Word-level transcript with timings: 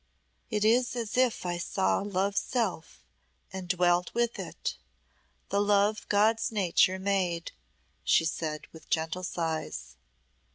"It 0.49 0.65
is 0.65 0.95
as 0.95 1.15
if 1.15 1.45
I 1.45 1.59
saw 1.59 1.99
Love's 1.99 2.39
self, 2.41 3.05
and 3.53 3.67
dwelt 3.69 4.11
with 4.15 4.39
it 4.39 4.75
the 5.49 5.61
love 5.61 6.09
God's 6.09 6.51
nature 6.51 6.97
made," 6.97 7.51
she 8.03 8.25
said, 8.25 8.65
with 8.73 8.89
gentle 8.89 9.21
sighs. 9.21 9.97